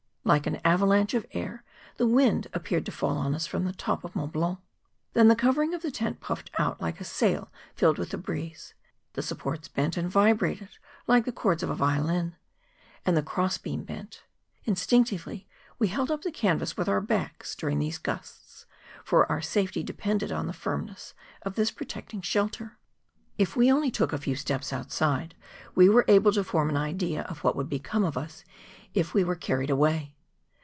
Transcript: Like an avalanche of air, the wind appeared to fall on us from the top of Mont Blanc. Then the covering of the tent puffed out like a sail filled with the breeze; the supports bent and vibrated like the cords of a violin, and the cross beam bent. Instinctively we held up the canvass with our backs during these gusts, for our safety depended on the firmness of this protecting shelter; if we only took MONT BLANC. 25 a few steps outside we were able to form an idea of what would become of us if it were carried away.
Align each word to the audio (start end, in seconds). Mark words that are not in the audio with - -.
Like 0.23 0.45
an 0.45 0.61
avalanche 0.63 1.15
of 1.15 1.25
air, 1.31 1.63
the 1.97 2.07
wind 2.07 2.47
appeared 2.53 2.85
to 2.85 2.91
fall 2.91 3.17
on 3.17 3.33
us 3.33 3.47
from 3.47 3.65
the 3.65 3.73
top 3.73 4.03
of 4.03 4.15
Mont 4.15 4.31
Blanc. 4.31 4.59
Then 5.13 5.27
the 5.29 5.35
covering 5.35 5.73
of 5.73 5.81
the 5.81 5.89
tent 5.91 6.21
puffed 6.21 6.51
out 6.59 6.79
like 6.79 7.01
a 7.01 7.03
sail 7.03 7.51
filled 7.75 7.97
with 7.97 8.11
the 8.11 8.19
breeze; 8.19 8.75
the 9.13 9.23
supports 9.23 9.67
bent 9.67 9.97
and 9.97 10.09
vibrated 10.09 10.69
like 11.07 11.25
the 11.25 11.31
cords 11.31 11.63
of 11.63 11.71
a 11.71 11.75
violin, 11.75 12.35
and 13.03 13.17
the 13.17 13.23
cross 13.23 13.57
beam 13.57 13.83
bent. 13.83 14.23
Instinctively 14.63 15.47
we 15.79 15.87
held 15.87 16.11
up 16.11 16.21
the 16.21 16.31
canvass 16.31 16.77
with 16.77 16.87
our 16.87 17.01
backs 17.01 17.55
during 17.55 17.79
these 17.79 17.97
gusts, 17.97 18.67
for 19.03 19.29
our 19.29 19.41
safety 19.41 19.81
depended 19.83 20.31
on 20.31 20.45
the 20.45 20.53
firmness 20.53 21.13
of 21.41 21.55
this 21.55 21.71
protecting 21.71 22.21
shelter; 22.21 22.77
if 23.37 23.55
we 23.55 23.71
only 23.71 23.89
took 23.89 24.11
MONT 24.11 24.21
BLANC. 24.21 24.21
25 24.21 24.21
a 24.21 24.23
few 24.23 24.35
steps 24.35 24.73
outside 24.73 25.35
we 25.73 25.89
were 25.89 26.05
able 26.07 26.31
to 26.31 26.43
form 26.43 26.69
an 26.69 26.77
idea 26.77 27.23
of 27.23 27.43
what 27.43 27.55
would 27.55 27.69
become 27.69 28.03
of 28.05 28.17
us 28.17 28.43
if 28.93 29.15
it 29.15 29.23
were 29.23 29.35
carried 29.37 29.69
away. 29.69 30.13